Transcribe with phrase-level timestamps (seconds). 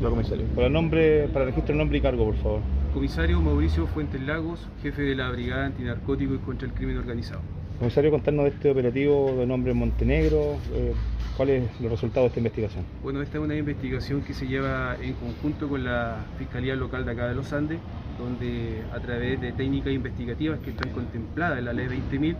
[0.00, 0.46] Ya, comisario.
[0.54, 2.60] Para, el nombre, para registro nombre y cargo, por favor.
[2.94, 7.42] Comisario Mauricio Fuentes Lagos, jefe de la Brigada Antinarcótico y contra el Crimen Organizado.
[7.78, 10.92] Comisario, contarnos de este operativo de nombre Montenegro, eh,
[11.36, 12.84] ¿cuáles son los resultados de esta investigación?
[13.02, 17.12] Bueno, esta es una investigación que se lleva en conjunto con la Fiscalía Local de
[17.12, 17.78] acá de los Andes,
[18.18, 22.36] donde a través de técnicas investigativas que están contempladas en la ley 20.000,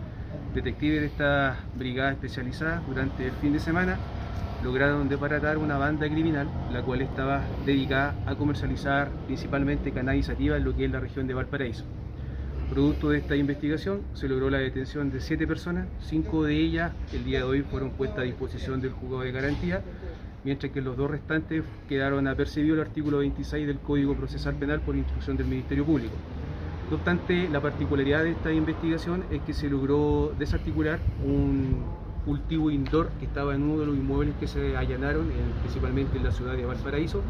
[0.55, 3.97] detectives de esta brigada especializada durante el fin de semana
[4.63, 10.75] lograron deparatar una banda criminal, la cual estaba dedicada a comercializar principalmente canalizativa en lo
[10.75, 11.83] que es la región de Valparaíso.
[12.69, 17.25] Producto de esta investigación se logró la detención de siete personas, cinco de ellas el
[17.25, 19.81] día de hoy fueron puestas a disposición del juzgado de garantía,
[20.43, 24.95] mientras que los dos restantes quedaron apercibidos el artículo 26 del Código Procesal Penal por
[24.95, 26.13] instrucción del Ministerio Público.
[26.89, 33.09] No obstante, la particularidad de esta investigación es que se logró desarticular un cultivo indoor
[33.19, 35.29] que estaba en uno de los inmuebles que se allanaron,
[35.61, 37.21] principalmente en la ciudad de Valparaíso,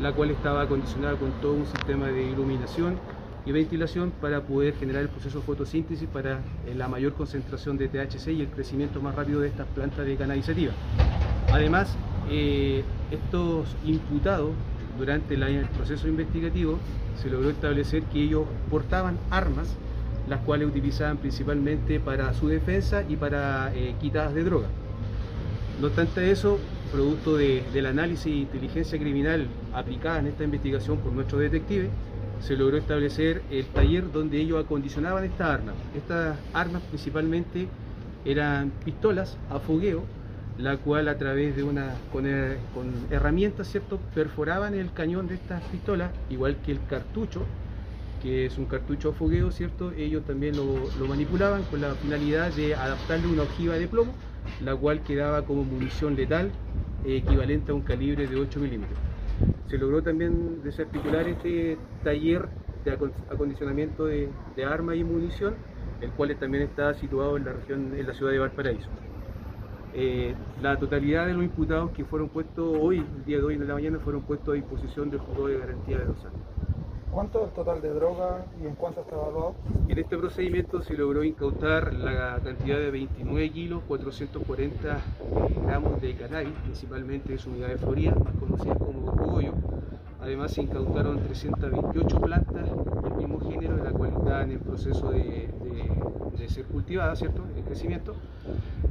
[0.00, 2.98] la cual estaba acondicionada con todo un sistema de iluminación
[3.46, 7.88] y ventilación para poder generar el proceso de fotosíntesis para eh, la mayor concentración de
[7.88, 10.72] THC y el crecimiento más rápido de estas plantas de canalizativa.
[11.52, 11.94] Además,
[12.30, 14.52] eh, estos imputados
[14.98, 16.78] durante el proceso investigativo
[17.20, 19.76] se logró establecer que ellos portaban armas
[20.28, 24.68] las cuales utilizaban principalmente para su defensa y para eh, quitadas de droga.
[25.80, 26.58] No obstante eso,
[26.92, 31.90] producto del análisis de inteligencia criminal aplicada en esta investigación por nuestros detectives,
[32.40, 35.74] se logró establecer el taller donde ellos acondicionaban estas armas.
[35.96, 37.68] Estas armas principalmente
[38.24, 40.04] eran pistolas a fogueo,
[40.58, 42.58] la cual a través de una con, eh,
[43.10, 47.44] herramientas, ¿cierto?, perforaban el cañón de estas pistolas, igual que el cartucho
[48.24, 49.92] que es un cartucho a fogueo, ¿cierto?
[49.92, 54.14] Ellos también lo, manipulaban con la finalidad de adaptarle una ojiva de plomo,
[54.62, 56.50] la cual quedaba como munición letal
[57.04, 58.98] equivalente a un calibre de 8 milímetros.
[59.68, 62.48] Se logró también desarticular este taller
[62.86, 62.92] de
[63.30, 64.30] acondicionamiento de,
[64.66, 65.54] armas y munición,
[66.00, 68.88] el cual también está situado en la región, en la ciudad de Valparaíso.
[69.92, 73.68] Eh, la totalidad de los imputados que fueron puestos hoy, el día de hoy en
[73.68, 76.53] la mañana, fueron puestos a disposición del juzgado de garantía de los años.
[77.14, 79.54] ¿Cuánto es el total de droga y en cuánto está evaluado?
[79.86, 84.98] En este procedimiento se logró incautar la cantidad de 29 kilos, 440
[85.64, 89.52] gramos de cannabis, principalmente de su unidad de Florida, más conocida como cogollo.
[90.20, 92.68] Además se incautaron 328 plantas
[93.04, 95.53] del mismo género, de la cual están en proceso de,
[96.30, 98.22] de ser cultivadas, ¿cierto?, en crecimiento.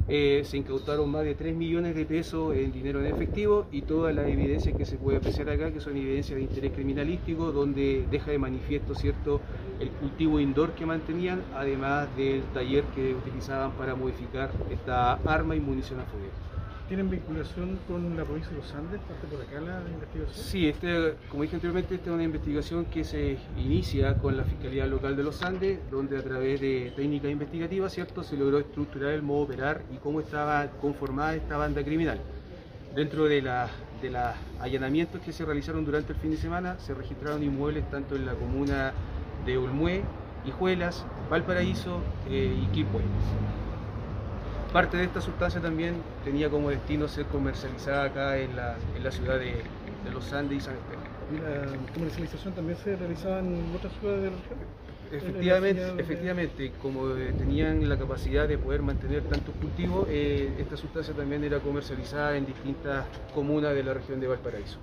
[0.06, 4.14] Eh, se incautaron más de 3 millones de pesos en dinero en efectivo y todas
[4.14, 8.30] las evidencias que se puede apreciar acá, que son evidencias de interés criminalístico, donde deja
[8.30, 9.46] de manifiesto cierto
[9.78, 15.60] el cultivo indoor que mantenían, además del taller que utilizaban para modificar esta arma y
[15.60, 16.53] munición a fuego.
[16.88, 19.00] ¿Tienen vinculación con la provincia de los Andes?
[19.00, 20.44] ¿Parte por acá la investigación?
[20.44, 24.86] Sí, este, como dije anteriormente, esta es una investigación que se inicia con la Fiscalía
[24.86, 29.22] Local de los Andes, donde a través de técnicas investigativas, ¿cierto?, se logró estructurar el
[29.22, 32.20] modo operar y cómo estaba conformada esta banda criminal.
[32.94, 33.40] Dentro de,
[34.02, 34.22] de los
[34.60, 38.34] allanamientos que se realizaron durante el fin de semana, se registraron inmuebles tanto en la
[38.34, 38.92] comuna
[39.46, 40.02] de Olmué,
[40.44, 43.00] Hijuelas, Valparaíso eh, y Quilpué.
[44.74, 49.12] Parte de esta sustancia también tenía como destino ser comercializada acá en la, en la
[49.12, 49.62] ciudad de,
[50.12, 51.04] Los Andes y San Esteban.
[51.32, 54.58] ¿Y la comercialización también se realizaba en otras ciudades de la región?
[55.12, 61.14] Efectivamente, efectivamente, como eh, tenían la capacidad de poder mantener tantos cultivos, eh, esta sustancia
[61.14, 64.78] también era comercializada en distintas comunas de la región de Valparaíso.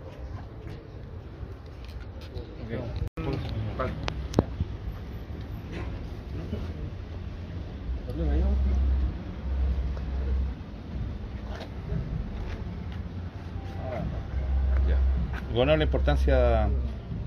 [15.53, 16.69] Bueno, la importancia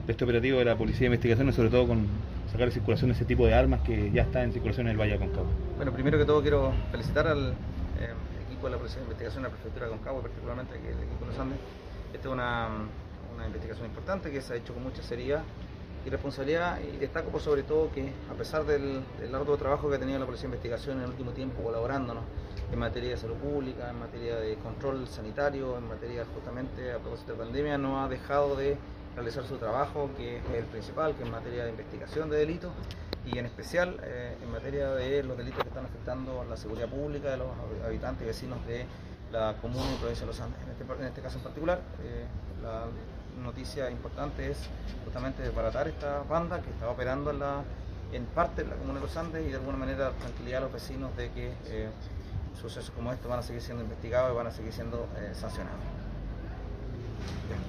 [0.06, 2.06] de este operativo de la Policía de Investigaciones, sobre todo con
[2.50, 5.10] sacar de circulación ese tipo de armas que ya está en circulación en el Valle
[5.10, 5.50] de Aconcagua.
[5.76, 7.50] Bueno, primero que todo quiero felicitar al
[8.00, 8.14] eh,
[8.46, 11.30] equipo de la Policía de Investigación de la Prefectura de Aconcagua, particularmente el equipo de
[11.32, 11.58] los Andes.
[12.14, 12.68] Esta es una,
[13.34, 15.42] una investigación importante que se ha hecho con mucha seriedad
[16.04, 19.98] y responsabilidad y destaco por sobre todo que a pesar del, largo trabajo que ha
[19.98, 22.24] tenido la Policía de Investigación en el último tiempo colaborándonos
[22.70, 27.32] en materia de salud pública, en materia de control sanitario, en materia justamente a propósito
[27.32, 28.76] de pandemia, no ha dejado de
[29.14, 32.72] realizar su trabajo, que es el principal, que es en materia de investigación de delitos
[33.24, 36.88] y en especial eh, en materia de los delitos que están afectando a la seguridad
[36.88, 37.48] pública de los
[37.86, 38.84] habitantes y vecinos de
[39.32, 40.60] la comuna y provincia de Los Andes.
[40.62, 42.24] En este, este caso en particular, eh,
[42.62, 42.86] la
[43.42, 44.58] noticia importante es
[45.04, 47.62] justamente desbaratar esta banda que estaba operando en, la,
[48.12, 50.72] en parte de la comuna de los Andes y de alguna manera tranquilidad a los
[50.72, 51.88] vecinos de que eh,
[52.60, 55.80] sucesos como estos van a seguir siendo investigados y van a seguir siendo eh, sancionados.
[57.48, 57.60] Bien,